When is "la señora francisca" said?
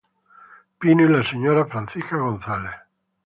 1.09-2.17